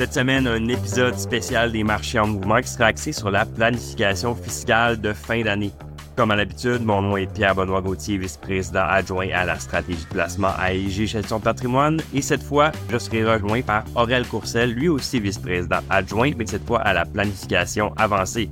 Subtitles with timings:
[0.00, 4.34] Cette semaine, un épisode spécial des marchés en mouvement qui sera axé sur la planification
[4.34, 5.72] fiscale de fin d'année.
[6.16, 10.52] Comme à l'habitude, mon nom est Pierre-Benoît Gauthier, vice-président adjoint à la stratégie de placement
[10.58, 12.00] à IG Gestion Patrimoine.
[12.14, 16.66] Et cette fois, je serai rejoint par Aurel Courcel, lui aussi vice-président adjoint, mais cette
[16.66, 18.48] fois à la planification avancée.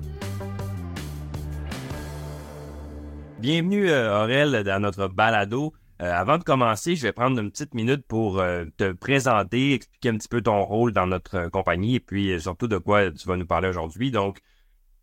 [3.38, 5.72] Bienvenue, euh, Aurel, dans notre balado.
[6.00, 10.10] Euh, avant de commencer, je vais prendre une petite minute pour euh, te présenter, expliquer
[10.10, 13.36] un petit peu ton rôle dans notre compagnie et puis surtout de quoi tu vas
[13.36, 14.12] nous parler aujourd'hui.
[14.12, 14.38] Donc,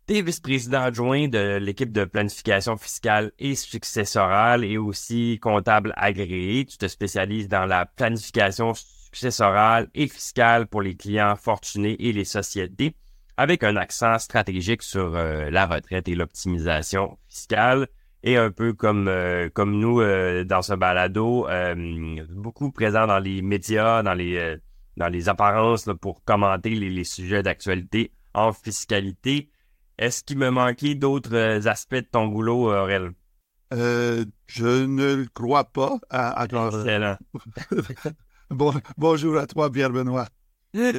[0.06, 6.64] tu es vice-président adjoint de l'équipe de planification fiscale et successorale et aussi comptable agréé.
[6.64, 12.24] Tu te spécialises dans la planification successorale et fiscale pour les clients fortunés et les
[12.24, 12.94] sociétés,
[13.36, 17.88] avec un accent stratégique sur euh, la retraite et l'optimisation fiscale.
[18.26, 21.46] Et un peu comme, euh, comme nous euh, dans ce balado,
[22.28, 24.58] beaucoup présent dans les médias, dans les,
[24.98, 29.50] dans les apparences pour commenter les, les sujets d'actualité en fiscalité.
[29.98, 33.12] Est-ce qu'il me manquait d'autres euh, aspects de ton boulot, Aurel?
[33.72, 35.98] Euh, je ne le crois pas.
[36.12, 37.16] Excellent.
[38.50, 40.28] bon, bonjour à toi, Pierre Benoît.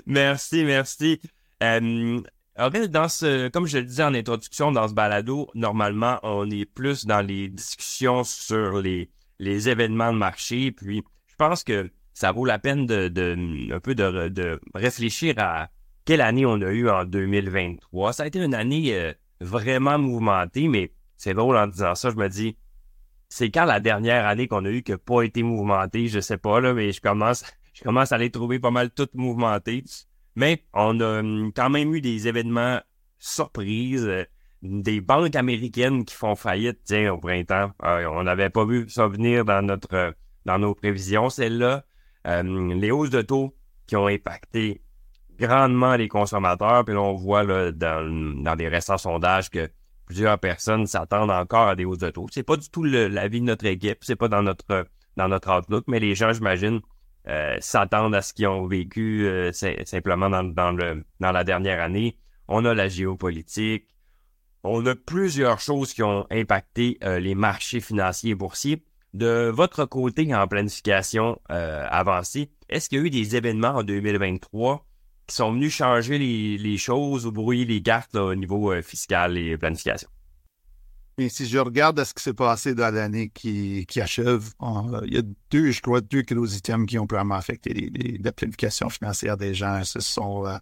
[0.08, 1.22] Merci, merci.
[1.62, 2.22] Euh,
[2.60, 6.66] Aurel, dans ce, comme je le disais en introduction, dans ce balado, normalement, on est
[6.66, 10.72] plus dans les discussions sur les, les événements de marché.
[10.72, 15.36] Puis, je pense que ça vaut la peine de, de un peu de, de réfléchir
[15.38, 15.70] à
[16.04, 18.14] quelle année on a eu en 2023.
[18.14, 22.16] Ça a été une année euh, vraiment mouvementée, mais c'est drôle en disant ça, je
[22.16, 22.58] me dis,
[23.30, 26.38] c'est quand la dernière année qu'on a eu qui n'a pas été mouvementée, je sais
[26.38, 29.84] pas, là, mais je commence, je commence à les trouver pas mal toutes mouvementées.
[30.38, 32.80] Mais on a hum, quand même eu des événements
[33.18, 34.24] surprises, euh,
[34.62, 37.72] des banques américaines qui font faillite, tiens, au printemps.
[37.84, 40.14] Euh, on n'avait pas vu ça venir dans notre
[40.46, 41.86] dans nos prévisions, celles-là.
[42.24, 43.56] Hum, les hausses de taux
[43.88, 44.84] qui ont impacté
[45.40, 46.86] grandement les consommateurs.
[46.86, 49.68] Puis là, on voit là, dans, dans des récents sondages que
[50.06, 52.28] plusieurs personnes s'attendent encore à des hausses de taux.
[52.32, 55.86] C'est pas du tout l'avis de notre équipe, c'est pas dans notre dans notre outlook,
[55.88, 56.80] mais les gens, j'imagine,
[57.28, 61.82] euh, s'attendent à ce qu'ils ont vécu euh, simplement dans, dans, le, dans la dernière
[61.82, 62.18] année.
[62.48, 63.88] On a la géopolitique,
[64.64, 68.84] on a plusieurs choses qui ont impacté euh, les marchés financiers et boursiers.
[69.14, 74.86] De votre côté, en planification avancée, est-ce qu'il y a eu des événements en 2023
[75.26, 79.58] qui sont venus changer les, choses ou brouiller les cartes au niveau euh, fiscal et
[79.58, 80.10] planification?
[81.20, 85.18] Et si je regarde ce qui s'est passé dans l'année qui, achève, euh, il y
[85.18, 87.92] a deux, je crois, deux gros items qui ont vraiment affecté
[88.24, 89.84] la planification financière des gens.
[89.84, 90.58] Ce sont euh,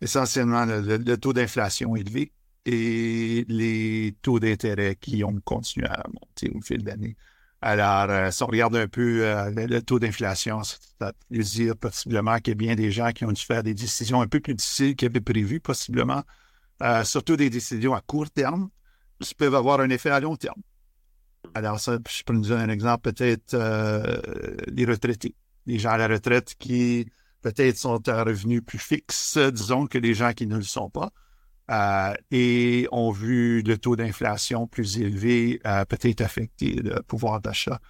[0.00, 2.32] essentiellement le, taux d'inflation élevé
[2.66, 7.16] et les taux d'intérêt qui ont continué à monter au fil de l'année.
[7.62, 12.38] Alors, euh, si on regarde un peu euh, le, taux d'inflation, ça veut dire possiblement
[12.38, 14.54] qu'il y a bien des gens qui ont dû faire des décisions un peu plus
[14.54, 16.22] difficiles qu'ils avaient prévues, possiblement,
[16.82, 18.79] euh, surtout des décisions à court terme, qui
[19.34, 20.60] peuvent avoir un effet à long terme.
[21.54, 23.56] Alors, ça, je donner un exemple, peut-être
[24.70, 25.34] les retraités,
[25.66, 27.06] les gens à la retraite qui
[27.42, 31.10] peut-être sont à revenus plus fixes, disons, que les gens qui ne le sont pas.
[31.70, 37.80] Euh, et ont vu le taux d'inflation plus élevé euh, peut-être affecter le pouvoir d'achat.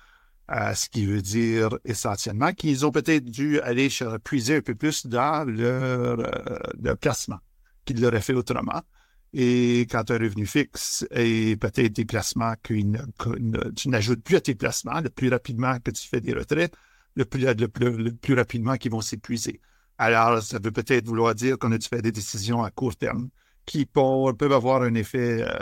[0.50, 3.88] Euh, ce qui veut dire essentiellement qu'ils ont peut-être dû aller
[4.22, 6.18] puiser un peu plus dans leur,
[7.00, 7.38] placement
[7.86, 8.82] qu'ils l'auraient fait autrement.
[9.32, 12.74] Et quand un revenu fixe et peut-être des placements que
[13.76, 16.74] tu n'ajoutes plus à tes placements, le plus rapidement que tu fais des retraites,
[17.14, 19.60] le plus, le plus rapidement qu'ils vont s'épuiser.
[19.98, 23.28] Alors, ça veut peut-être vouloir dire qu'on a dû faire des décisions à court terme
[23.66, 25.52] qui peuvent avoir un effet euh,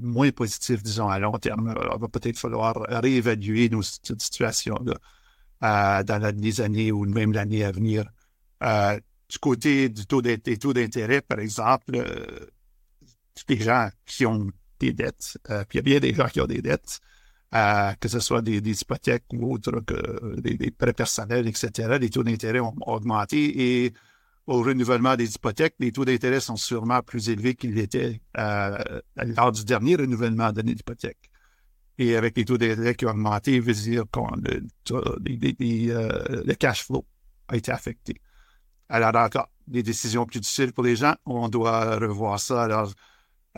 [0.00, 1.74] moins positif, disons, à long terme.
[1.76, 4.94] il va peut-être falloir réévaluer nos situations-là
[5.62, 8.04] euh, dans les années ou même l'année à venir.
[8.62, 8.98] Euh,
[9.28, 12.02] du côté du taux des taux d'intérêt, par exemple,
[13.48, 16.46] les gens qui ont des dettes, puis il y a bien des gens qui ont
[16.46, 17.00] des dettes,
[17.52, 22.60] que ce soit des, hypothèques ou autres, que des, prêts personnels, etc., les taux d'intérêt
[22.60, 23.94] ont augmenté et
[24.46, 28.78] au renouvellement des hypothèques, les taux d'intérêt sont sûrement plus élevés qu'ils l'étaient euh,
[29.16, 31.30] lors du dernier renouvellement de l'hypothèque.
[31.98, 36.54] Et avec les taux d'intérêt qui ont augmenté, il veut dire que le, euh, le
[36.54, 37.06] cash flow
[37.46, 38.14] a été affecté.
[38.88, 42.64] Alors, encore, des décisions plus difficiles pour les gens, on doit revoir ça.
[42.64, 42.90] Alors,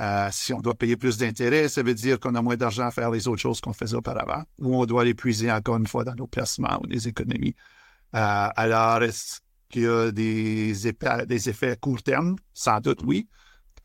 [0.00, 2.90] euh, si on doit payer plus d'intérêts, ça veut dire qu'on a moins d'argent à
[2.90, 6.14] faire les autres choses qu'on faisait auparavant, ou on doit l'épuiser encore une fois dans
[6.14, 7.54] nos placements ou des économies.
[8.12, 9.00] alors,
[9.72, 12.36] qu'il y a des effets, à court terme?
[12.54, 13.28] Sans doute, oui.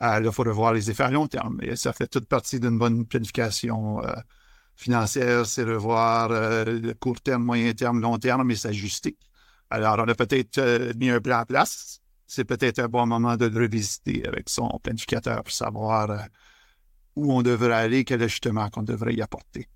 [0.04, 1.60] Euh, il faut revoir les effets à long terme.
[1.64, 4.14] Et ça fait toute partie d'une bonne planification euh,
[4.76, 9.18] financière, c'est revoir euh, le court terme, moyen terme, long terme et s'ajuster.
[9.70, 13.46] Alors, on a peut-être mis un plan en place c'est peut-être un bon moment de
[13.46, 16.18] le revisiter avec son planificateur pour savoir euh,
[17.16, 19.68] où on devrait aller, quel ajustement qu'on devrait y apporter.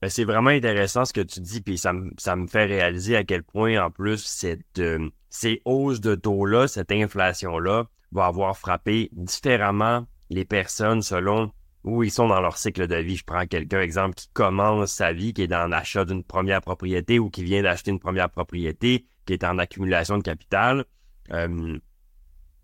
[0.00, 3.42] Ben, c'est vraiment intéressant ce que tu dis, puis ça, me fait réaliser à quel
[3.42, 10.06] point, en plus, cette, euh, ces hausses de taux-là, cette inflation-là, va avoir frappé différemment
[10.30, 11.50] les personnes selon
[11.84, 13.16] où ils sont dans leur cycle de vie.
[13.16, 17.18] Je prends quelqu'un, exemple, qui commence sa vie, qui est dans l'achat d'une première propriété
[17.18, 20.84] ou qui vient d'acheter une première propriété, qui est en accumulation de capital.
[21.30, 21.78] Euh,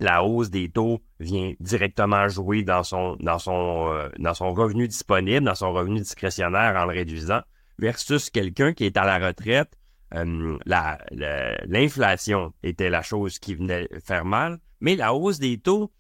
[0.01, 4.87] la hausse des taux vient directement jouer dans son, dans son, euh, dans son revenu
[4.87, 7.41] disponible, dans son revenu discrétionnaire en le réduisant,
[7.79, 9.73] versus quelqu'un qui est à la retraite.
[10.15, 10.57] Euh,
[11.67, 15.93] l'inflation était la chose qui venait faire mal, mais la hausse des taux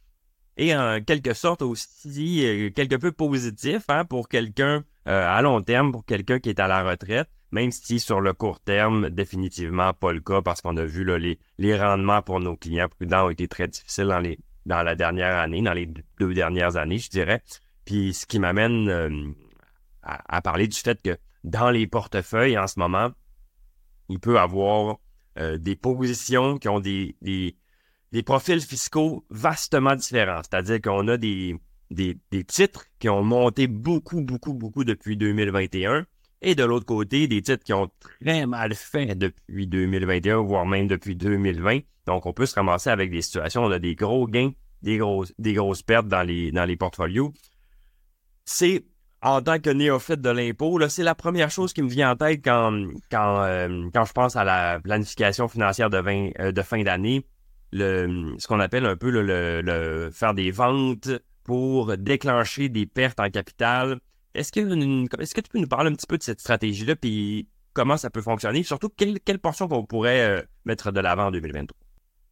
[0.57, 6.05] est en quelque sorte aussi quelque peu positif hein, pour quelqu'un à long terme, pour
[6.05, 10.21] quelqu'un qui est à la retraite même si sur le court terme, définitivement pas le
[10.21, 13.49] cas parce qu'on a vu là, les, les rendements pour nos clients prudents ont été
[13.49, 15.87] très difficiles dans, les, dans la dernière année, dans les
[16.21, 17.43] deux dernières années, je dirais.
[17.85, 19.33] Puis ce qui m'amène euh,
[20.03, 23.11] à, parler du fait que dans les portefeuilles en ce moment,
[24.11, 24.99] il peut avoir
[25.39, 27.57] euh, des positions qui ont des, des,
[28.13, 30.43] des, profils fiscaux vastement différents.
[30.43, 31.57] C'est-à-dire qu'on a des,
[31.91, 36.07] des, des titres qui ont monté beaucoup, beaucoup, beaucoup depuis 2021
[36.41, 37.91] et de l'autre côté, des titres qui ont
[38.21, 41.81] très mal fait depuis 2021, voire même depuis 2020.
[42.07, 44.53] Donc, on peut se ramasser avec des situations, on a des gros gains,
[44.83, 47.33] des grosses, des grosses pertes dans les, dans les portfolios.
[48.45, 48.85] C'est,
[49.21, 52.41] en tant que néophyte de l'impôt, c'est la première chose qui me vient en tête
[52.43, 56.03] quand, quand, euh, quand je pense à la planification financière de,
[56.41, 57.27] euh, de fin d'année.
[57.71, 61.11] Le, ce qu'on appelle un peu le, le, faire des ventes
[61.45, 64.01] pour déclencher des pertes en capital
[64.35, 67.49] est-ce que, est que tu peux nous parler un petit peu de cette stratégie-là, puis
[67.73, 68.63] comment ça peut fonctionner?
[68.63, 71.77] Surtout, quelle, quelle portion qu'on pourrait euh, mettre de l'avant en 2023?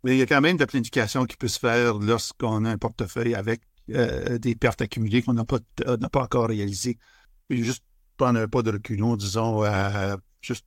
[0.05, 2.79] Mais il y a quand même de la qui peut se faire lorsqu'on a un
[2.79, 6.99] portefeuille avec euh, des pertes accumulées qu'on n'a pas, euh, pas encore réalisées.
[7.49, 7.85] Puis juste
[8.17, 9.63] prendre un pas de reculons, disons,
[10.41, 10.65] juste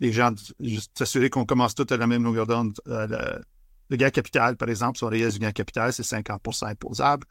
[0.00, 2.74] les gens, juste s'assurer qu'on commence tout à la même longueur d'onde.
[2.86, 7.26] le gain capital, par exemple, si on réalise un gain capital, c'est 50% imposable.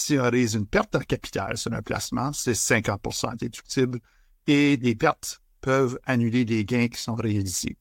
[0.00, 4.00] Si on réalise une perte en capital sur un placement, c'est 50% déductible
[4.46, 7.76] et les pertes peuvent annuler les gains qui sont réalisés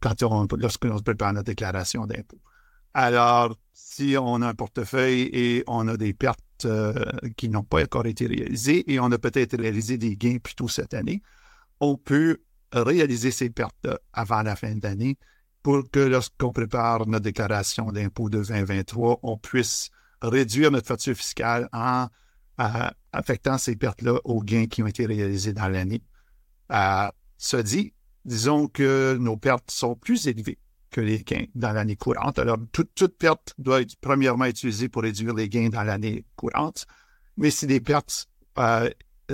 [0.00, 2.40] quand on, lorsqu'on prépare notre déclaration d'impôt.
[2.92, 6.92] Alors, si on a un portefeuille et on a des pertes euh,
[7.36, 10.92] qui n'ont pas encore été réalisées et on a peut-être réalisé des gains plutôt cette
[10.92, 11.22] année,
[11.78, 12.38] on peut
[12.72, 15.18] réaliser ces pertes avant la fin de l'année
[15.62, 21.68] pour que lorsqu'on prépare notre déclaration d'impôt de 2023, on puisse réduire notre facture fiscale
[21.72, 22.08] en
[23.12, 26.02] affectant ces pertes-là aux gains qui ont été réalisés dans l'année.
[26.72, 27.08] Euh,
[27.38, 27.94] ça dit,
[28.24, 30.58] disons que nos pertes sont plus élevées
[30.90, 32.38] que les gains dans l'année courante.
[32.38, 36.86] Alors, toute, perte doit être premièrement utilisée pour réduire les gains dans l'année courante.
[37.36, 38.28] Mais si les pertes
[38.58, 38.90] euh,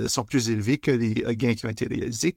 [0.07, 2.37] sont plus élevées que les gains qui ont été réalisés,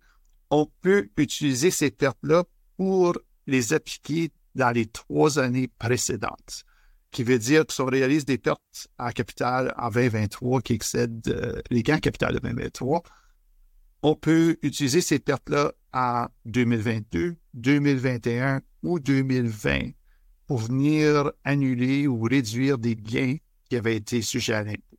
[0.49, 2.45] on peut utiliser ces pertes-là
[2.77, 6.65] pour les appliquer dans les trois années précédentes
[7.11, 11.27] qui veut dire que si on réalise des pertes en capital en 2023 qui excèdent
[11.27, 13.03] euh, les gains en capital de 2023,
[14.03, 19.91] on peut utiliser ces pertes-là en 2022, 2021 ou 2020
[20.47, 23.37] pour venir annuler ou réduire des gains
[23.69, 24.97] qui avaient été sujets à l'impôt.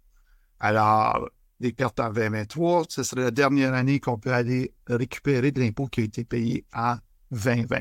[0.59, 1.29] Alors,
[1.61, 5.87] les pertes en 2023, ce serait la dernière année qu'on peut aller récupérer de l'impôt
[5.87, 6.97] qui a été payé en
[7.31, 7.81] 2020,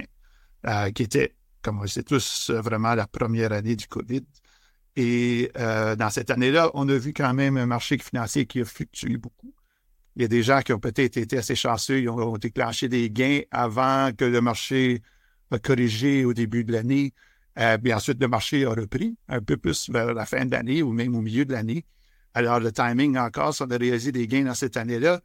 [0.67, 4.24] euh, qui était comme on sait tous, euh, vraiment la première année du COVID.
[4.96, 8.66] Et euh, dans cette année-là, on a vu quand même un marché financier qui a
[8.66, 9.54] fluctué beaucoup.
[10.16, 13.10] Il y a des gens qui ont peut-être été assez chanceux, ils ont, déclenché des
[13.10, 15.01] gains avant que le marché
[15.51, 17.13] a corrigé au début de l'année.
[17.58, 20.82] Euh, puis ensuite, le marché a repris un peu plus vers la fin de l'année
[20.82, 21.86] ou même au milieu de l'année.
[22.34, 25.22] Alors, le timing encore, si on a réalisé des gains dans cette année-là,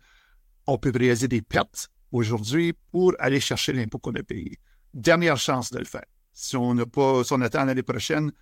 [0.67, 4.59] on peut réaliser des pertes aujourd'hui pour aller chercher l'impôt qu'on a payé.
[4.95, 6.05] Dernière chance de le faire.
[6.35, 8.33] Si on n'a pas, si on attend l'année prochaine,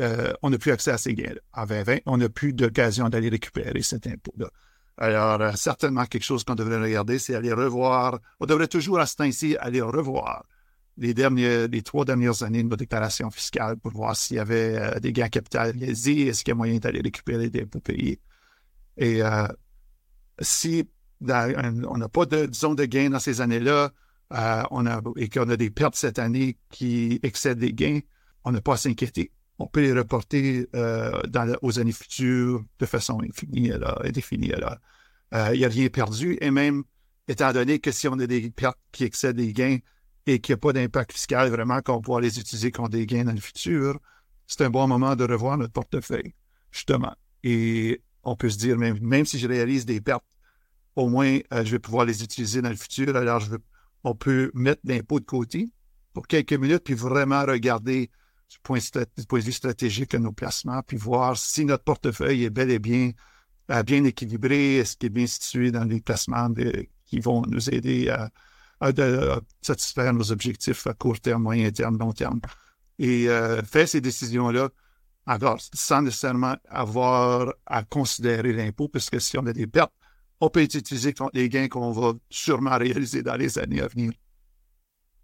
[0.00, 1.40] euh, on n'a plus accès à ces gains-là.
[1.52, 4.48] En 2020, on n'a plus d'occasion d'aller récupérer cet impôt-là.
[4.96, 8.18] Alors, euh, certainement, quelque chose qu'on devrait regarder, c'est aller revoir.
[8.40, 10.44] On devrait toujours, à ce temps-ci, aller revoir
[10.96, 14.78] les, derniers, les trois dernières années de nos déclarations fiscales pour voir s'il y avait
[14.78, 18.20] euh, des gains capitalisés, est-ce qu'il y a moyen d'aller récupérer des impôts payés.
[18.96, 19.22] Et
[20.40, 20.86] si
[21.22, 23.92] on n'a pas de, disons, de gains dans ces années-là,
[24.32, 28.00] euh, on a, et qu'on a des pertes cette année qui excèdent les gains,
[28.44, 29.32] on n'a pas à s'inquiéter.
[29.58, 33.70] On peut les reporter euh, dans aux années futures de façon infinie,
[34.02, 34.52] indéfinie.
[35.34, 36.38] Euh, il n'y a rien perdu.
[36.40, 36.82] Et même,
[37.28, 39.78] étant donné que si on a des pertes qui excèdent les gains
[40.26, 43.24] et qu'il n'y a pas d'impact fiscal vraiment qu'on pourra les utiliser contre des gains
[43.24, 43.98] dans le futur,
[44.46, 46.34] c'est un bon moment de revoir notre portefeuille,
[46.70, 47.14] justement.
[47.44, 50.24] Et on peut se dire, même, si je réalise des pertes,
[50.94, 53.16] au moins, euh, je vais pouvoir les utiliser dans le futur.
[53.16, 53.50] Alors, je
[54.04, 55.70] on peut mettre l'impôt de côté
[56.12, 58.10] pour quelques minutes, puis vraiment regarder
[58.50, 62.78] du point, de vue stratégique nos placements, puis voir si notre portefeuille est bel et
[62.78, 63.12] bien
[63.70, 66.50] euh, bien équilibré, est-ce qu'il est bien situé dans les placements
[67.06, 68.30] qui vont nous aider à,
[69.60, 72.40] satisfaire nos objectifs à court terme, moyen terme, long terme.
[72.98, 74.70] Et euh, faire ces décisions-là,
[75.26, 79.92] encore, sans nécessairement avoir à considérer l'impôt, parce que si on a des pertes,
[80.42, 84.10] on peut utiliser les gains qu'on va sûrement réaliser dans les années à venir.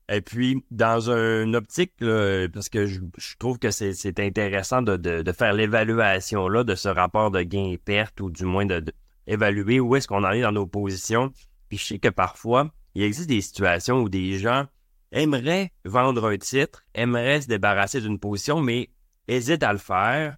[0.08, 3.00] Et puis, dans une optique, parce que je,
[3.36, 8.44] trouve que c'est intéressant de, faire l'évaluation là de ce rapport de gain-perte, ou du
[8.44, 11.32] moins d'évaluer où est-ce qu'on en est dans nos positions.
[11.68, 14.66] Puis je sais que parfois, il existe des situations où des gens
[15.10, 18.90] aimeraient vendre un titre, aimeraient se débarrasser d'une position, mais
[19.26, 20.36] hésitent à le faire,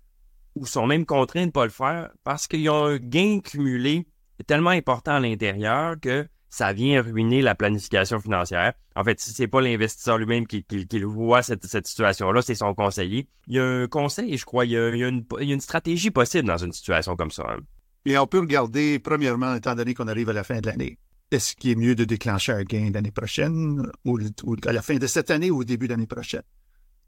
[0.55, 4.07] ou sont même contraints de ne pas le faire parce qu'ils ont un gain cumulé
[4.45, 8.73] tellement important à l'intérieur que ça vient ruiner la planification financière.
[8.97, 10.65] En fait, si c'est pas l'investisseur lui-même qui,
[11.05, 13.29] voit cette, situation-là, c'est son conseiller.
[13.47, 16.73] Il y a un conseil, je crois, il y a, une, stratégie possible dans une
[16.73, 17.45] situation comme ça.
[17.49, 17.61] Hein.
[18.05, 20.99] Et on peut regarder, premièrement, étant donné qu'on arrive à la fin de l'année,
[21.31, 24.19] est-ce qu'il est mieux de déclencher un gain l'année prochaine ou,
[24.67, 26.43] à la fin de cette année ou au début de l'année prochaine?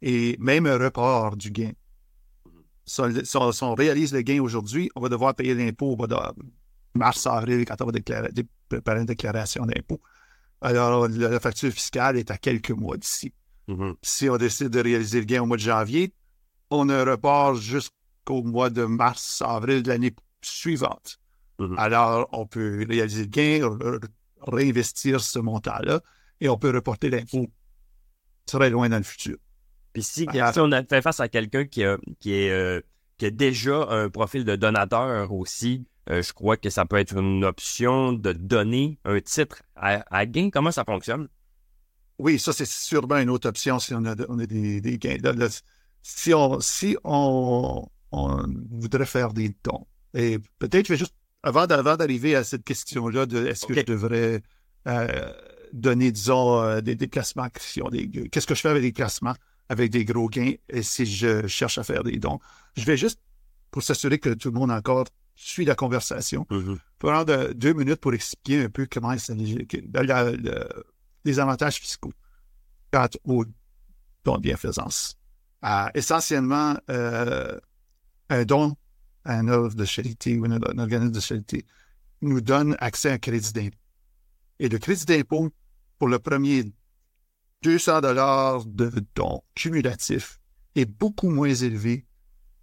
[0.01, 1.73] Et même un report du gain.
[2.85, 6.07] Si on, réalise le gain aujourd'hui, on va devoir payer l'impôt au mois
[6.95, 8.31] de mars, avril, quand on va déclarer,
[8.69, 10.01] préparer une déclaration d'impôt.
[10.61, 13.33] Alors, la facture fiscale est à quelques mois d'ici.
[13.69, 13.95] Mm-hmm.
[14.03, 16.15] Si on décide de réaliser le gain au mois de janvier,
[16.71, 21.19] on a un report jusqu'au mois de mars, avril de l'année suivante.
[21.59, 21.75] Mm-hmm.
[21.79, 24.01] Alors, on peut réaliser le gain,
[24.41, 26.01] réinvestir ce montant-là
[26.41, 27.49] et on peut reporter l'impôt
[28.47, 29.37] très loin dans le futur.
[29.93, 31.85] Puis si, on a fait face à quelqu'un qui,
[32.19, 32.81] qui, est, euh,
[33.19, 37.17] qui a déjà un profil de donateur aussi, euh, je crois que ça peut être
[37.17, 40.51] une option de donner un titre à, gain.
[40.53, 41.29] Comment ça fonctionne?
[42.19, 45.19] Oui, ça, c'est sûrement une autre option si on a, des, gains.
[46.03, 52.37] si on, si on, voudrait faire des dons, et peut-être je vais juste, avant, d'arriver
[52.37, 54.43] à cette question-là de est-ce que je devrais
[54.87, 55.33] euh,
[55.73, 59.35] donner, disons, euh, des déplacements, qu'est-ce que je fais avec des classements
[59.69, 62.39] avec des gros gains et si je cherche à faire des dons?
[62.77, 63.21] Je vais juste,
[63.71, 66.47] pour s'assurer que tout le monde encore suis la conversation.
[66.51, 66.79] Mm-hmm.
[66.99, 69.35] Prendre deux minutes pour expliquer un peu comment c'est
[71.25, 72.13] les avantages fiscaux
[72.93, 73.45] quant au
[74.25, 75.17] don de bienfaisance.
[75.95, 77.59] Essentiellement, euh,
[78.29, 78.77] un don
[79.25, 81.65] à un œuvre de charité ou un, organisme de charité
[82.21, 83.77] nous donne accès à un crédit d'impôt.
[84.59, 85.51] Et le crédit d'impôt,
[85.99, 86.73] pour le premier
[87.63, 90.39] 200 dollars de don cumulatif,
[90.75, 92.07] est beaucoup moins élevé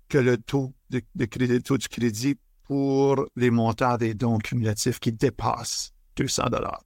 [0.10, 2.38] que le taux de, de crédit, taux du crédit
[2.70, 6.84] pour les montants des dons cumulatifs qui dépassent 200 dollars.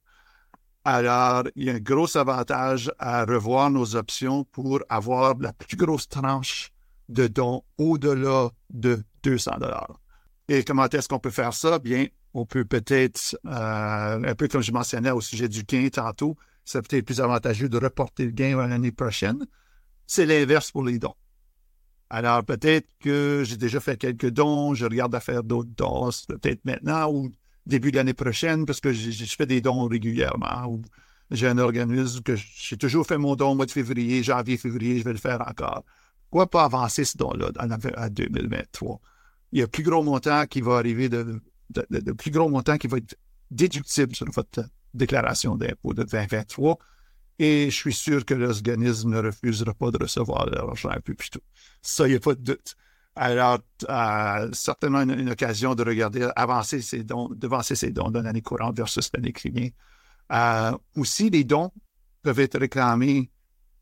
[0.82, 5.76] Alors, il y a un gros avantage à revoir nos options pour avoir la plus
[5.76, 6.70] grosse tranche
[7.10, 10.00] de dons au-delà de 200 dollars.
[10.48, 11.78] Et comment est-ce qu'on peut faire ça?
[11.78, 16.34] Bien, on peut peut-être, euh, un peu comme je mentionnais au sujet du gain tantôt,
[16.64, 19.46] c'est peut-être plus avantageux de reporter le gain l'année prochaine.
[20.06, 21.14] C'est l'inverse pour les dons.
[22.14, 26.64] Alors, peut-être que j'ai déjà fait quelques dons, je regarde à faire d'autres dons, peut-être
[26.64, 27.32] maintenant ou
[27.66, 30.64] début de l'année prochaine, parce que je fais des dons régulièrement.
[30.68, 30.82] Ou
[31.32, 35.00] j'ai un organisme que j'ai toujours fait mon don au mois de février, janvier, février,
[35.00, 35.82] je vais le faire encore.
[36.30, 37.50] Pourquoi pas avancer ce don-là
[37.96, 39.00] à 2023?
[39.50, 41.40] Il y a plus gros montant qui va arriver de,
[42.16, 43.16] plus gros montant qui va être
[43.50, 44.62] déductible sur votre
[44.94, 46.78] déclaration d'impôt de 2023
[47.38, 51.30] et je suis sûr que l'organisme ne refusera pas de recevoir l'argent un peu plus
[51.30, 51.40] tôt.
[51.82, 52.76] Ça, il n'y a pas de doute.
[53.16, 58.42] Alors, euh, certainement une, occasion de regarder, avancer ses dons, d'avancer ses dons dans l'année
[58.42, 59.68] courante versus l'année qui vient.
[60.32, 61.70] Euh, aussi, les dons
[62.22, 63.30] peuvent être réclamés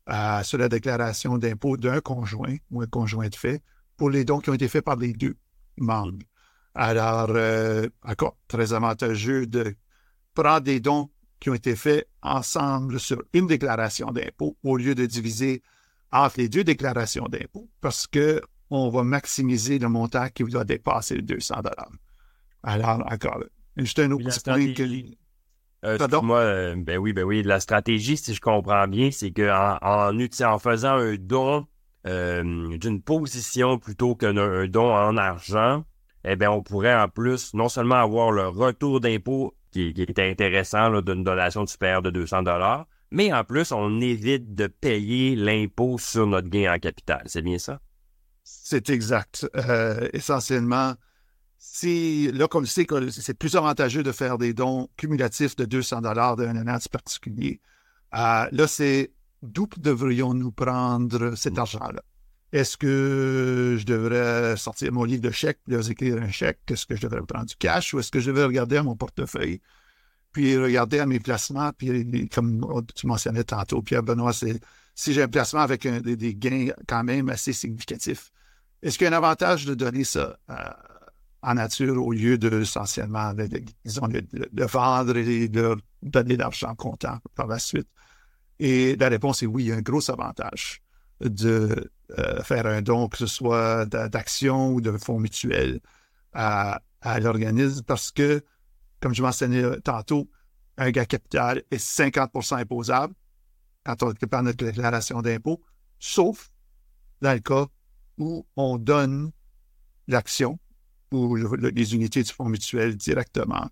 [0.09, 3.63] euh, sur la déclaration d'impôt d'un conjoint ou un conjoint de fait
[3.97, 5.35] pour les dons qui ont été faits par les deux
[5.77, 6.19] membres.
[6.75, 7.29] Alors,
[8.03, 9.75] encore très avantageux de
[10.33, 11.09] prendre des dons
[11.43, 15.61] qui ont été faits ensemble sur une déclaration d'impôt au lieu de diviser
[16.09, 21.21] entre les deux déclarations d'impôt parce qu'on va maximiser le montant qui doit dépasser les
[21.21, 21.55] 200
[22.63, 23.43] Alors, encore,
[23.75, 25.03] juste un autre point que...
[25.83, 27.43] Euh, moi, euh, ben oui, ben oui.
[27.43, 31.67] La stratégie, si je comprends bien, c'est qu'en en, en, faisant un don
[32.07, 35.83] euh, d'une position plutôt qu'un don en argent,
[36.23, 41.01] eh bien, on pourrait en plus non seulement avoir le retour d'impôt qui, était intéressant
[41.01, 42.87] d'une donation supérieure de 200 dollars.
[43.11, 47.21] Mais en plus, on évite de payer l'impôt sur notre gain en capital.
[47.25, 47.79] C'est bien ça?
[48.43, 49.47] C'est exact.
[49.55, 50.95] Euh, essentiellement,
[51.57, 56.01] si, là, comme c'est que c'est plus avantageux de faire des dons cumulatifs de 200
[56.01, 57.61] dollars d'un annonce particulier,
[58.15, 59.11] euh, là, c'est
[59.41, 62.01] d'où devrions-nous prendre cet argent-là?
[62.53, 66.59] Est-ce que je devrais sortir mon livre de chèques, leur écrire un chèque?
[66.67, 68.95] Est-ce que je devrais prendre du cash ou est-ce que je devrais regarder à mon
[68.95, 69.59] portefeuille?
[70.31, 75.27] Puis regarder à mes placements, puis comme tu mentionnais tantôt, Pierre Benoît, si j'ai un
[75.27, 78.31] placement avec des, gains quand même assez significatifs,
[78.83, 80.55] est-ce qu'il y a un avantage de donner ça euh,
[81.41, 83.49] en nature au lieu de essentiellement de,
[83.83, 87.89] disons, de, vendre et de donner de l'argent comptant par la suite?
[88.59, 90.82] Et la réponse est oui, il y a un gros avantage
[91.23, 95.79] de euh, faire un don, que ce soit d'actions ou de fonds mutuels
[96.33, 96.81] à,
[97.19, 98.43] l'organisme, parce que,
[99.01, 100.29] comme je mentionnais tantôt,
[100.77, 103.13] un gain capital est 50% imposable
[103.83, 105.61] quand on prépare notre déclaration d'impôt,
[105.99, 106.49] sauf
[107.21, 107.67] dans le cas
[108.17, 109.31] où on donne
[110.07, 110.59] l'action
[111.11, 113.69] ou les unités du fonds mutuel directement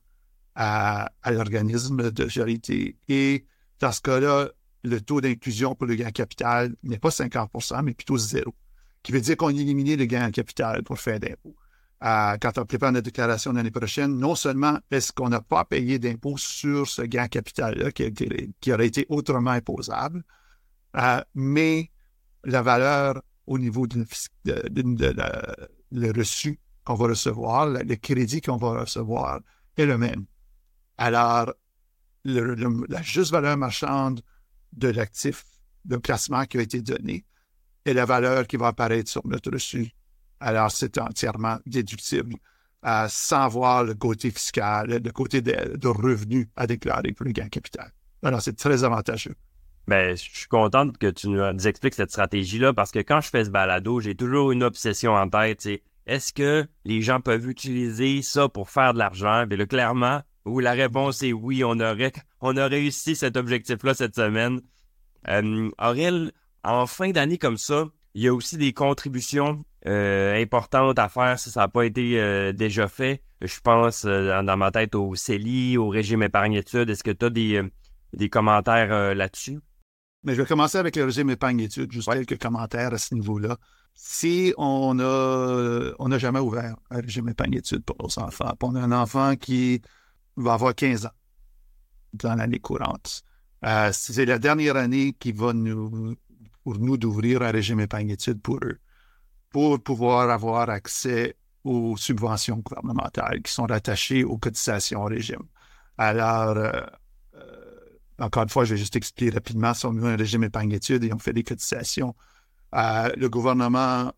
[0.55, 2.98] à, à l'organisme de charité.
[3.08, 3.46] Et
[3.79, 4.50] dans ce cas-là,
[4.84, 8.54] le taux d'inclusion pour le gain capital n'est pas 50% mais plutôt zéro,
[9.04, 11.56] qui veut dire qu'on élimine le gain capital pour faire d'impôt.
[12.04, 16.00] Euh, quand on prépare notre déclaration l'année prochaine, non seulement est-ce qu'on n'a pas payé
[16.00, 20.24] d'impôt sur ce gain capital-là qui, aurait été autrement imposable,
[20.98, 21.92] euh, mais
[22.44, 24.04] la valeur au niveau de,
[25.92, 29.42] le reçu qu'on va recevoir, le, crédit qu'on va recevoir
[29.78, 30.26] est le même.
[30.98, 31.54] Alors,
[32.24, 34.22] la juste valeur marchande
[34.74, 35.44] de l'actif,
[35.86, 37.25] de placement qui a été donné
[37.86, 39.92] et la valeur qui va apparaître sur notre reçu.
[40.40, 42.36] Alors, c'est entièrement déductible
[43.10, 47.92] sans voir le côté fiscal, le côté de, revenus à déclarer pour le gain capital.
[48.24, 49.36] Alors, c'est très avantageux.
[49.88, 53.46] Ben, je suis contente que tu nous expliques cette stratégie-là parce que quand je fais
[53.46, 55.68] ce balado, j'ai toujours une obsession en tête.
[56.06, 59.45] Est-ce que les gens peuvent utiliser ça pour faire de l'argent?
[59.45, 61.77] Bien là, clairement, où la réponse est oui, on,
[62.41, 64.62] on a réussi cet objectif-là cette semaine.
[65.27, 66.32] Euh, Aurel,
[66.63, 71.39] en fin d'année comme ça, il y a aussi des contributions euh, importantes à faire
[71.39, 73.23] si ça n'a pas été euh, déjà fait.
[73.41, 76.89] Je pense euh, dans ma tête au CELI, au régime épargne-études.
[76.89, 77.62] Est-ce que tu as des,
[78.13, 79.60] des commentaires là-dessus?
[80.23, 83.58] Mais je vais commencer avec le régime épargne-études, juste quelques commentaires à ce niveau-là.
[83.95, 88.82] Si on a on n'a jamais ouvert un régime épargne-études pour nos enfants, on a
[88.82, 89.82] un enfant qui
[90.38, 91.12] va avoir 15 ans
[92.13, 93.24] dans l'année courante.
[93.65, 96.15] Euh, c'est la dernière année qui va nous,
[96.63, 98.80] pour nous d'ouvrir un régime épargne-études pour eux,
[99.50, 105.44] pour pouvoir avoir accès aux subventions gouvernementales qui sont rattachées aux cotisations au régime.
[105.98, 106.72] Alors, euh,
[107.36, 107.76] euh,
[108.20, 109.74] encore une fois, je vais juste expliquer rapidement.
[109.74, 112.15] Si on a un régime épargne-études et on fait des cotisations,
[112.74, 114.12] le gouvernement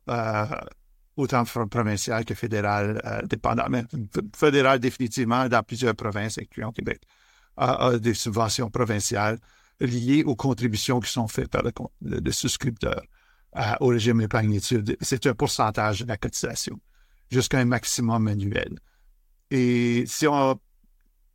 [1.15, 3.83] autant provincial que fédéral, euh, mais
[4.35, 7.01] fédéral définitivement dans plusieurs provinces, incluant Québec,
[7.57, 9.39] a, des subventions provinciales
[9.79, 11.63] liées aux contributions qui sont faites par
[12.01, 13.01] le, souscripteur
[13.55, 14.97] euh, au régime d'épargne-études.
[15.01, 16.79] C'est un pourcentage de la cotisation
[17.29, 18.79] jusqu'à un maximum annuel.
[19.51, 20.59] Et si on,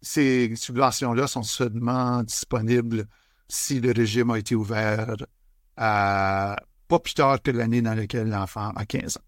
[0.01, 3.07] ces subventions-là sont seulement disponibles
[3.49, 5.17] si le régime a été ouvert
[5.77, 6.57] à,
[6.89, 9.28] pas plus tard que l'année dans laquelle l'enfant a 15 ans.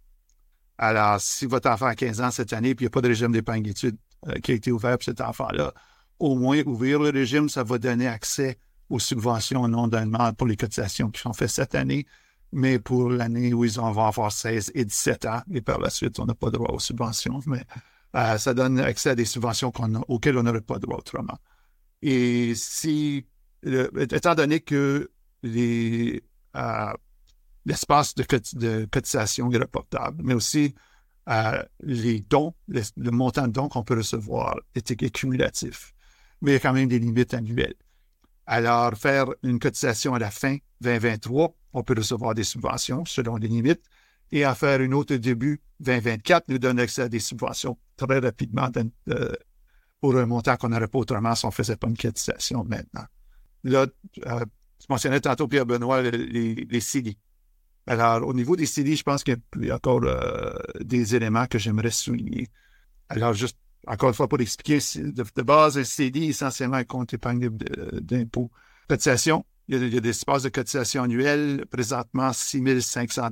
[0.83, 3.09] Alors, si votre enfant a 15 ans cette année, puis il n'y a pas de
[3.09, 5.75] régime d'épargne d'études euh, qui a été ouvert pour cet enfant-là,
[6.19, 10.57] au moins ouvrir le régime, ça va donner accès aux subventions non donnement pour les
[10.57, 12.07] cotisations qui sont faites cette année,
[12.51, 16.19] mais pour l'année où ils vont avoir 16 et 17 ans, et par la suite,
[16.19, 17.63] on n'a pas droit aux subventions, mais
[18.17, 19.75] euh, ça donne accès à des subventions
[20.09, 21.37] auxquelles on n'aurait pas droit autrement.
[22.01, 23.27] Et si,
[23.63, 25.11] étant donné que
[25.43, 26.25] les,
[26.57, 26.93] euh,
[27.67, 30.75] l'espace de, cotisation est reportable, mais aussi
[31.29, 35.95] euh, les dons, le montant de dons qu'on peut recevoir est, cumulatif.
[36.43, 37.75] Mais il y a quand même des limites annuelles.
[38.47, 43.49] Alors, faire une cotisation à la fin 2023, on peut recevoir des subventions selon les
[43.49, 43.83] limites.
[44.33, 48.69] Et en faire une autre début 2024 nous donne accès à des subventions très rapidement
[49.09, 49.33] euh,
[50.01, 53.05] pour un montant qu'on n'aurait pas autrement si on ne faisait pas une cotisation maintenant.
[53.65, 53.87] Là,
[54.27, 54.45] euh,
[54.81, 57.19] je mentionnais tantôt Pierre Benoît les, les.
[57.87, 61.59] Alors, au niveau des CD, je pense qu'il y a encore euh, des éléments que
[61.59, 62.49] j'aimerais souligner.
[63.09, 67.49] Alors, juste encore une fois pour expliquer, de, base, un CD, essentiellement un compte épargne
[67.93, 68.51] d'impôt.
[68.89, 73.29] Cotisation, il y, a, des espaces de cotisation annuelle, présentement 6 500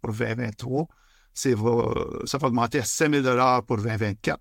[0.00, 0.88] pour 2023.
[1.34, 4.40] ça va augmenter à 5 000 pour 2024.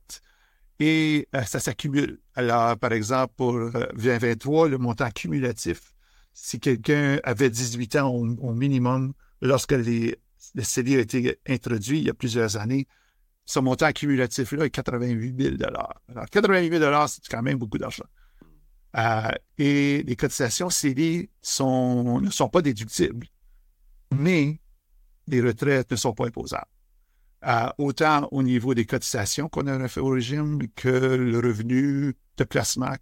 [0.80, 2.20] Et euh, ça s'accumule.
[2.36, 5.94] Alors, par exemple, pour 2023, euh, le montant cumulatif,
[6.34, 10.18] si quelqu'un avait 18 ans au minimum, lorsque les
[10.56, 12.88] le CELI a été introduit il y a plusieurs années,
[13.46, 15.94] ce montant cumulatif-là est 88 000 Alors,
[16.32, 18.06] 88 000 c'est quand même beaucoup d'argent.
[18.98, 23.28] Euh, et les cotisations CELI sont, ne sont pas déductibles,
[24.14, 24.60] mais
[25.28, 26.66] les retraites ne sont pas imposables.
[27.46, 32.44] Euh, autant au niveau des cotisations qu'on aurait fait au régime que le revenu de
[32.44, 32.94] placement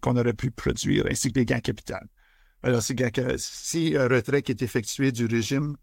[0.00, 2.06] qu'on aurait pu produire, ainsi que les gains capital.
[2.64, 5.76] Alors, si un retrait qui est effectué du régime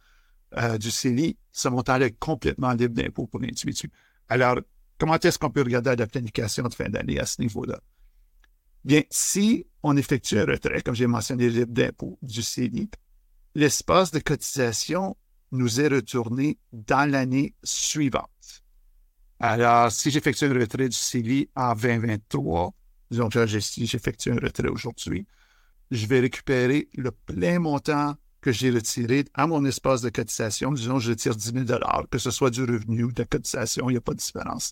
[0.58, 3.92] euh, du CELI, ce montant-là est complètement libre d'impôt pour l'individu.
[4.28, 4.58] Alors,
[4.98, 7.80] comment est-ce qu'on peut regarder la planification de fin d'année à ce niveau-là?
[8.84, 12.90] Bien, si on effectue un retrait, comme j'ai mentionné, libre d'impôt du CELI,
[13.54, 15.16] l'espace de cotisation
[15.52, 18.64] nous est retourné dans l'année suivante.
[19.40, 22.74] Alors, si j'effectue un retrait du CELI en 2023,
[23.12, 25.28] disons que j'effectue un retrait aujourd'hui,
[25.92, 30.72] je vais récupérer le plein montant que j'ai retiré à mon espace de cotisation.
[30.72, 33.94] Disons, je retire 10 000 que ce soit du revenu ou de la cotisation, il
[33.94, 34.72] n'y a pas de différence.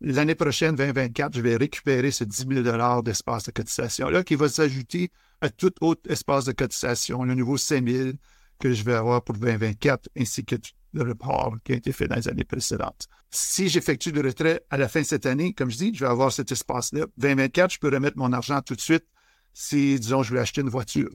[0.00, 5.10] L'année prochaine, 2024, je vais récupérer ce 10 000 d'espace de cotisation-là qui va s'ajouter
[5.40, 8.10] à tout autre espace de cotisation, le nouveau 5 000
[8.58, 10.56] que je vais avoir pour 2024, ainsi que
[10.94, 13.08] le report qui a été fait dans les années précédentes.
[13.30, 16.10] Si j'effectue le retrait à la fin de cette année, comme je dis, je vais
[16.10, 17.06] avoir cet espace-là.
[17.18, 19.04] 2024, je peux remettre mon argent tout de suite
[19.52, 21.10] si, disons, je vais acheter une voiture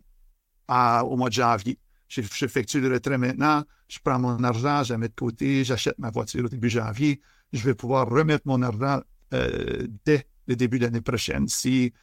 [0.70, 1.80] au mois de janvier.
[2.08, 6.10] J'effectue le retrait maintenant, je prends mon argent, je la mets de côté, j'achète ma
[6.10, 7.22] voiture au début janvier.
[7.52, 9.02] Je vais pouvoir remettre mon argent
[9.34, 11.48] euh, dès le début de l'année prochaine.
[11.48, 11.94] Si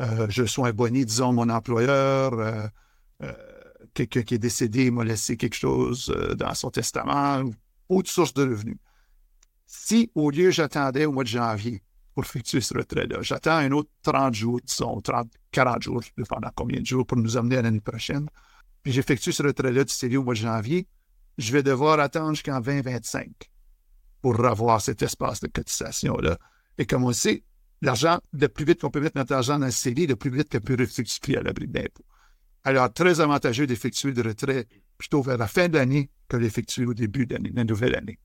[0.00, 3.32] euh, je suis abonné, disons, mon employeur, euh,
[3.94, 7.42] quelqu'un qui est décédé m'a laissé quelque chose dans son testament,
[7.88, 8.76] autre source de revenus.
[9.66, 11.82] Si, au lieu, j'attendais au mois de janvier
[12.18, 16.80] pour effectuer ce retrait-là, j'attends un autre 30 jours, disons, 30, 40 jours, pendant combien
[16.80, 18.26] de jours pour nous amener à l'année prochaine,
[18.82, 20.88] puis j'effectue ce retrait-là du au mois de janvier,
[21.36, 23.30] je vais devoir attendre jusqu'en 2025
[24.20, 26.38] pour revoir cet espace de cotisation-là.
[26.76, 27.44] Et comme on sait,
[27.82, 30.50] l'argent, le plus vite qu'on peut mettre notre argent dans le CELI, le plus vite
[30.50, 32.04] qu'on peut effectuer à l'abri d'impôt.
[32.64, 36.94] Alors, très avantageux d'effectuer le retrait plutôt vers la fin de l'année que d'effectuer au
[36.94, 38.18] début de la nouvelle année.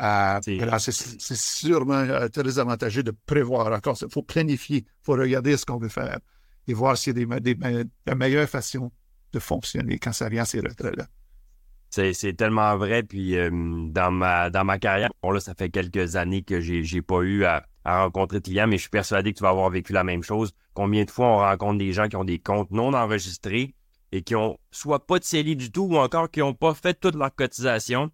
[0.00, 3.96] Euh, c'est sûrement euh, très avantageux de prévoir encore.
[4.00, 6.18] Il faut planifier, il faut regarder ce qu'on veut faire
[6.66, 8.90] et voir s'il y a des, des, des, meilleures façons
[9.32, 11.06] de fonctionner quand ça vient à ces retraits-là.
[11.90, 13.02] C'est tellement vrai.
[13.02, 16.82] Puis euh, dans, ma, dans ma carrière, bon là, ça fait quelques années que j'ai
[16.82, 19.68] n'ai pas eu à, rencontrer de clients, mais je suis persuadé que tu vas avoir
[19.68, 20.52] vécu la même chose.
[20.72, 23.74] Combien de fois on rencontre des gens qui ont des comptes non enregistrés
[24.12, 26.94] et qui ont soit pas de CELI du tout ou encore qui n'ont pas fait
[26.94, 28.10] toute leur cotisation.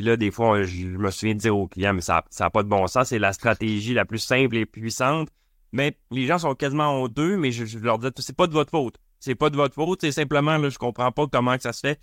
[0.00, 2.62] Puis là, des fois, je me souviens de dire aux clients, mais ça n'a pas
[2.62, 3.08] de bon sens.
[3.08, 5.28] C'est la stratégie la plus simple et puissante.
[5.72, 8.96] Mais les gens sont quasiment deux, mais je, leur dis, c'est pas de votre faute.
[9.18, 11.80] C'est pas de votre faute, c'est simplement, là, je comprends pas comment que ça se
[11.80, 12.00] fait.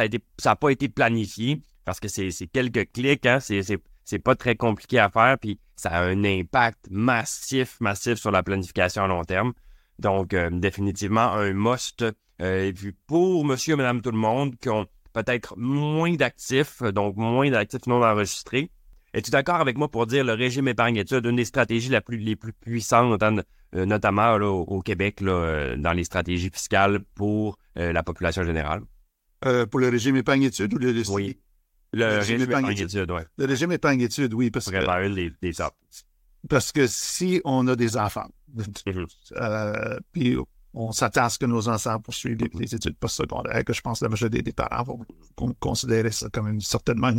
[0.00, 4.54] Été, ça n'a pas été planifié parce que c'est quelques clics, hein, c'est pas très
[4.54, 9.24] compliqué à faire, puis ça a un impact massif, massif sur la planification à long
[9.24, 9.54] terme.
[9.98, 12.04] Donc, euh, définitivement, un must.
[12.40, 16.82] Euh, et puis, pour monsieur et madame tout le monde qui ont peut-être moins d'actifs,
[16.82, 18.70] donc moins d'actifs non enregistrés,
[19.12, 22.16] es-tu d'accord avec moi pour dire le régime épargne études, une des stratégies la plus,
[22.16, 28.02] les plus puissantes, euh, notamment au, Québec, euh, dans les stratégies fiscales pour euh, la
[28.02, 28.82] population générale?
[29.70, 31.40] pour le régime épargne études ou le, Oui.
[31.94, 33.22] Le, régime, épargne études, oui.
[33.38, 35.08] Le régime épargne études, oui, parce que...
[35.08, 35.52] Les, les
[36.48, 39.06] parce que si on a des enfants, mhm.
[40.12, 40.36] puis
[40.72, 44.04] on s'attend à ce que nos enfants poursuivent les, études postsecondaires, que je pense que
[44.04, 47.12] la majorité des parents vont considérer ça comme une, certainement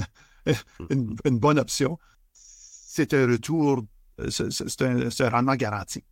[0.90, 1.98] une, bonne option.
[2.34, 3.84] C'est un retour,
[4.30, 6.04] c'est un, rendement garanti.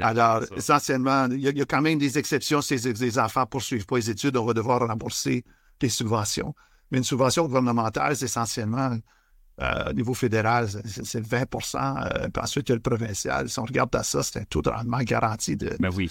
[0.00, 3.96] Alors, essentiellement, il y, a, quand même des exceptions si les, enfants ne poursuivent pas
[3.96, 5.44] les études, on va devoir rembourser
[5.78, 6.54] des subventions.
[6.90, 8.96] Mais une subvention gouvernementale, c'est essentiellement
[9.60, 13.48] euh, au niveau fédéral, c'est 20% euh, puis ensuite, il y a le provincial.
[13.48, 16.10] Si on regarde à ça, c'est un taux de rendement garanti de, ben oui,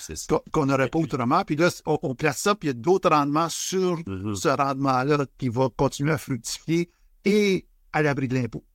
[0.52, 1.44] qu'on n'aurait pas autrement.
[1.46, 4.36] Puis là, on, place ça, puis il y a d'autres rendements sur mm-hmm.
[4.36, 6.90] ce rendement-là qui va continuer à fructifier
[7.24, 8.66] et à l'abri de l'impôt.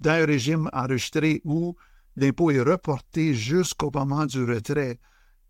[0.00, 1.74] Dans un régime enregistré où
[2.16, 4.98] l'impôt est reporté jusqu'au moment du retrait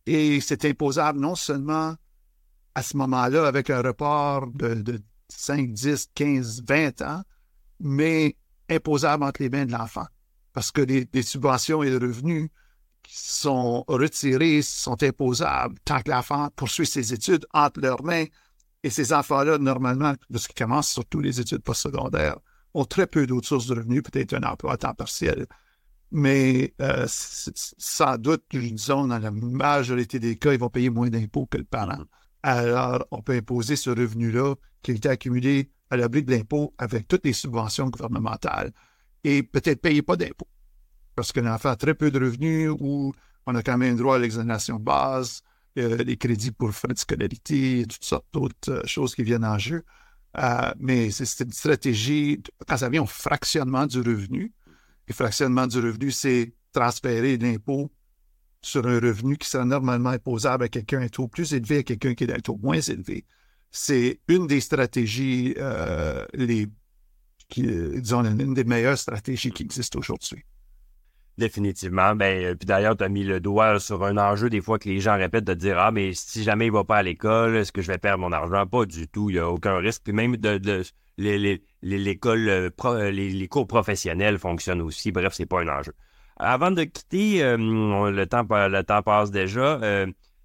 [0.06, 1.94] et c'est imposable non seulement
[2.74, 7.22] à ce moment-là avec un report de, de 5, 10, 15, 20 ans,
[7.78, 8.36] mais
[8.70, 10.06] imposable entre les mains de l'enfant.
[10.52, 12.50] Parce que les, subventions et les revenus
[13.02, 18.24] qui sont retirés sont imposables tant que l'enfant poursuit ses études entre leurs mains.
[18.82, 22.38] Et ces enfants-là, normalement, lorsqu'ils commencent surtout les études postsecondaires,
[22.74, 25.46] ont très peu d'autres sources de revenus, peut-être un emploi à temps partiel.
[26.12, 31.46] Mais euh, sans doute, disons, dans la majorité des cas, ils vont payer moins d'impôts
[31.46, 32.04] que le parent.
[32.42, 37.08] Alors, on peut imposer ce revenu-là qui a été accumulé à l'abri de l'impôt avec
[37.08, 38.72] toutes les subventions gouvernementales
[39.24, 40.48] et peut-être payer pas d'impôts.
[41.14, 43.12] Parce qu'on a fait très peu de revenus ou
[43.46, 45.42] on a quand même droit à l'exonération de base,
[45.78, 49.58] euh, les crédits pour frais de scolarité, toutes sortes d'autres euh, choses qui viennent en
[49.58, 49.84] jeu.
[50.38, 54.52] Euh, mais c'est une stratégie, quand ça vient au fractionnement du revenu,
[55.08, 57.90] le fractionnement du revenu, c'est transférer l'impôt
[58.62, 62.14] sur un revenu qui serait normalement imposable à quelqu'un un taux plus élevé à quelqu'un
[62.14, 63.24] qui est un taux moins élevé.
[63.70, 65.54] C'est une des stratégies,
[66.34, 66.66] les,
[67.48, 70.44] qui, disons, une des meilleures stratégies qui existent aujourd'hui.
[71.40, 72.14] Définitivement.
[72.14, 74.88] Ben, euh, puis d'ailleurs, tu as mis le doigt sur un enjeu des fois que
[74.88, 77.72] les gens répètent de dire Ah, mais si jamais il va pas à l'école, est-ce
[77.72, 78.66] que je vais perdre mon argent?
[78.66, 79.30] Pas du tout.
[79.30, 80.02] Il n'y a aucun risque.
[80.04, 80.82] Puis même de,
[81.16, 85.12] l'école, euh, euh, les, cours professionnels fonctionnent aussi.
[85.12, 85.94] Bref, c'est pas un enjeu.
[86.36, 89.80] Avant de quitter, le, temps, le temps passe déjà.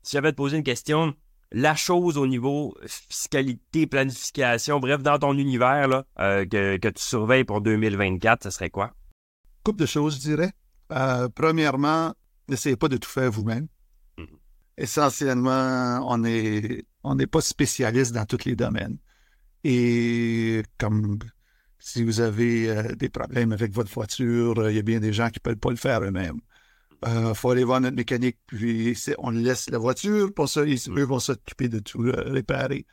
[0.01, 1.13] si j'avais te posé une question,
[1.51, 7.43] la chose au niveau fiscalité, planification, bref, dans ton univers là, que, que tu surveilles
[7.43, 8.93] pour 2024, ce serait quoi?
[9.63, 10.51] Couple de choses, je dirais.
[10.91, 12.13] Euh, premièrement,
[12.47, 13.67] n'essayez pas de tout faire vous-même.
[14.17, 14.37] Mm-hmm.
[14.77, 18.97] Essentiellement, on n'est on pas spécialiste dans tous les domaines.
[19.63, 21.17] Et comme
[21.79, 25.13] si vous avez euh, des problèmes avec votre voiture, euh, il y a bien des
[25.13, 26.39] gens qui ne peuvent pas le faire eux-mêmes.
[27.05, 31.03] Il faut aller voir notre mécanique, puis on laisse la voiture, pour ça, ils, eux
[31.03, 32.85] vont s'occuper de tout réparer.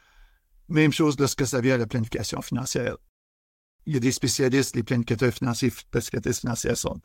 [0.68, 2.96] Même chose lorsque ça vient à la planification financière.
[3.86, 7.00] Il y a des spécialistes, les planificateurs financiers, planificateurs financiers sont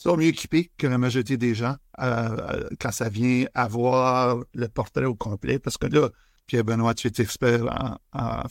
[0.00, 4.38] sont mieux équipés que la majorité des gens euh, euh, quand ça vient à voir
[4.54, 5.58] le portrait au complet.
[5.58, 6.08] Parce que là,
[6.46, 8.42] Pierre-Benoît, tu es expert en,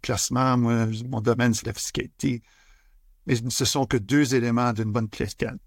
[0.00, 0.56] classement.
[0.56, 2.42] Moi, mon domaine, c'est la fiscalité.
[3.26, 5.58] Mais ce sont que deux éléments d'une bonne planification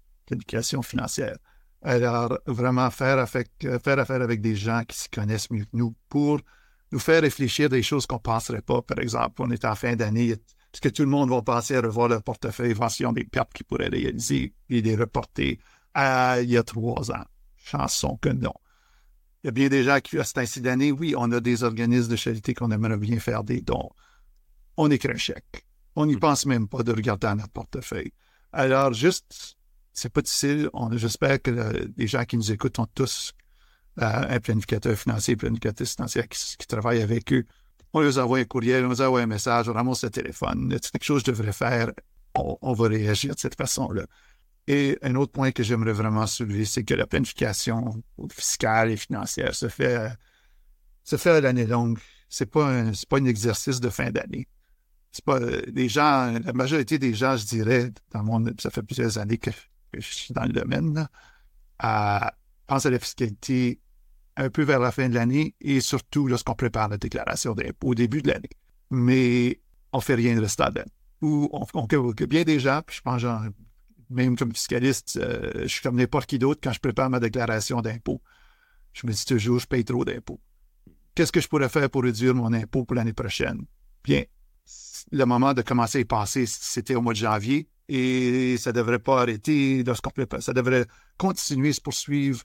[0.82, 1.36] financière.
[1.82, 5.94] Alors, vraiment faire affaire, faire affaire avec des gens qui se connaissent mieux que nous
[6.08, 6.40] pour
[6.92, 8.82] nous faire réfléchir des choses qu'on ne penserait pas.
[8.82, 11.80] Par exemple, on est en fin d'année, est-ce que tout le monde va penser à
[11.80, 15.58] revoir leur portefeuille, voir s'ils ont des pertes qu'ils pourraient réaliser et les reporter
[15.94, 17.24] à il y a trois ans?
[17.56, 18.54] Chanson que non.
[19.42, 21.64] Il y a bien des gens qui, à cet ainsi d'année, oui, on a des
[21.64, 23.88] organismes de charité qu'on aimerait bien faire des dons.
[24.76, 25.66] On écrit un chèque.
[25.96, 26.20] On n'y hmm.
[26.20, 28.12] pense même pas de regarder dans notre portefeuille.
[28.52, 29.56] Alors, juste,
[29.92, 30.70] c'est pas difficile.
[30.92, 33.32] J'espère que euh, les gens qui nous écoutent ont tous
[34.00, 37.44] euh, un planificateur financier, un planificateur financier qui, qui travaille avec eux
[37.92, 40.76] on leur envoie un courriel, on leur envoie un message, on ramasse le téléphone.
[40.80, 41.92] C'est quelque chose que je devrais faire?
[42.34, 44.04] On, va réagir de cette façon-là.
[44.68, 48.00] Et un autre point que j'aimerais vraiment soulever, c'est que la planification
[48.30, 50.12] fiscale et financière se fait,
[51.02, 51.98] se fait à l'année longue.
[52.28, 54.46] C'est pas un, pas un exercice de fin d'année.
[55.10, 59.18] C'est pas les gens, la majorité des gens, je dirais, dans mon, ça fait plusieurs
[59.18, 59.50] années que,
[59.94, 61.08] je suis dans le domaine,
[61.78, 62.34] à,
[62.66, 63.80] pensent à la fiscalité
[64.36, 67.94] un peu vers la fin de l'année et surtout lorsqu'on prépare la déclaration d'impôt au
[67.94, 68.50] début de l'année.
[68.90, 69.60] Mais
[69.92, 70.56] on ne fait rien de ce
[71.22, 73.24] Ou on, on, bien déjà, puis je pense,
[74.08, 77.80] même comme fiscaliste, euh, je suis comme n'importe qui d'autre quand je prépare ma déclaration
[77.80, 78.20] d'impôt.
[78.92, 80.40] Je me dis toujours, je paye trop d'impôts.
[81.14, 83.66] Qu'est-ce que je pourrais faire pour réduire mon impôt pour l'année prochaine?
[84.02, 84.24] Bien,
[85.12, 88.76] le moment de commencer à y passer, c'était au mois de janvier et ça ne
[88.76, 90.40] devrait pas arrêter lorsqu'on prépare.
[90.40, 90.86] Ça devrait
[91.18, 92.40] continuer, se poursuivre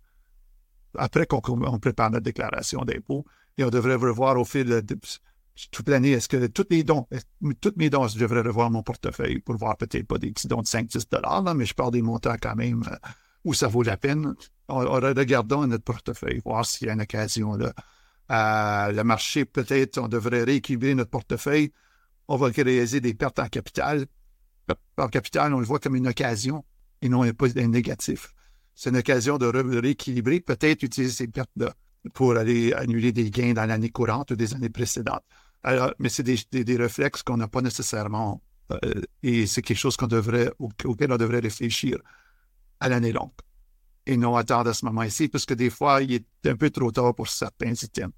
[0.97, 1.41] après qu'on
[1.79, 3.25] prépare notre déclaration d'impôt,
[3.58, 4.97] et on devrait revoir au fil de,
[5.71, 7.08] toute l'année, est-ce que tous les dons,
[7.62, 10.62] toutes mes dons, je devrais revoir mon portefeuille pour voir peut-être pas des petits dons
[10.62, 12.95] de 5-10 dollars, mais je parle des montants quand même euh,
[13.43, 14.34] où ça vaut la peine.
[14.67, 17.71] On, regardons notre portefeuille, voir s'il y a une occasion là.
[18.91, 21.71] Le marché, peut-être, on devrait rééquilibrer notre portefeuille.
[22.27, 24.08] On va réaliser des pertes en capital.
[24.97, 26.63] En capital, on le voit comme une occasion
[27.01, 28.36] et non pas un négatif
[28.75, 31.73] c'est une occasion de rééquilibrer, peut-être utiliser ces pertes-là
[32.13, 35.23] pour aller annuler des gains dans l'année courante ou des années précédentes.
[35.63, 40.08] Alors, mais c'est des, réflexes qu'on n'a pas nécessairement euh, et c'est quelque chose qu'on
[40.08, 41.97] devrait, auquel on devrait réfléchir
[42.80, 43.32] à l'année longue
[44.06, 47.15] et non attendre à ce moment-ci, parce des fois, il est un peu trop tard
[47.15, 48.13] pour certains items.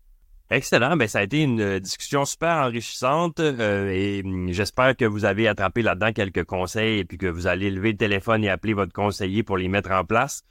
[0.50, 0.96] Excellent.
[0.96, 5.48] Ben, ça a été une discussion super enrichissante euh, et hum, j'espère que vous avez
[5.48, 8.94] attrapé là-dedans quelques conseils et puis que vous allez lever le téléphone et appeler votre
[8.94, 10.44] conseiller pour les mettre en place.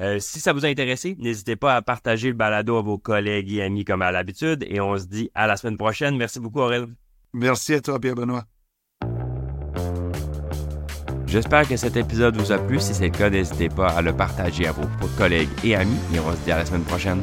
[0.00, 3.52] Euh, si ça vous a intéressé, n'hésitez pas à partager le balado à vos collègues
[3.52, 6.16] et amis comme à l'habitude et on se dit à la semaine prochaine.
[6.16, 6.86] Merci beaucoup, Aurel.
[7.34, 8.44] Merci à toi, Pierre-Benoît.
[11.26, 12.80] J'espère que cet épisode vous a plu.
[12.80, 14.86] Si c'est le cas, n'hésitez pas à le partager à vos
[15.16, 17.22] collègues et amis et on se dit à la semaine prochaine.